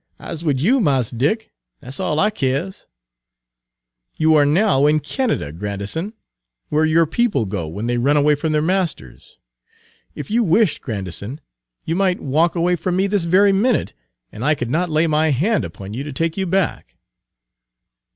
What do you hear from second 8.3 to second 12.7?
from Page 191 their masters. If you wished, Grandison, you might walk